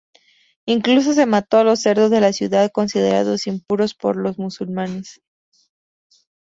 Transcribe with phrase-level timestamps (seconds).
[0.65, 5.21] Incluso se mató a los cerdos de la ciudad, considerados impuros por los musulmanes.